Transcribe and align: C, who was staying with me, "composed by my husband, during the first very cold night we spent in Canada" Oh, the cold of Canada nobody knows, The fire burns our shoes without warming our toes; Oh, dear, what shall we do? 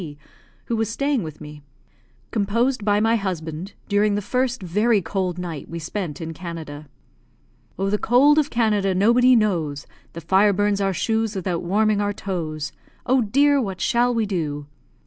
C, 0.01 0.17
who 0.65 0.75
was 0.75 0.89
staying 0.89 1.21
with 1.21 1.39
me, 1.39 1.61
"composed 2.31 2.83
by 2.83 2.99
my 2.99 3.17
husband, 3.17 3.73
during 3.87 4.15
the 4.15 4.21
first 4.23 4.63
very 4.63 4.99
cold 4.99 5.37
night 5.37 5.69
we 5.69 5.77
spent 5.77 6.19
in 6.19 6.33
Canada" 6.33 6.87
Oh, 7.77 7.91
the 7.91 7.99
cold 7.99 8.39
of 8.39 8.49
Canada 8.49 8.95
nobody 8.95 9.35
knows, 9.35 9.85
The 10.13 10.21
fire 10.21 10.53
burns 10.53 10.81
our 10.81 10.91
shoes 10.91 11.35
without 11.35 11.61
warming 11.61 12.01
our 12.01 12.13
toes; 12.13 12.71
Oh, 13.05 13.21
dear, 13.21 13.61
what 13.61 13.79
shall 13.79 14.11
we 14.11 14.25
do? 14.25 14.65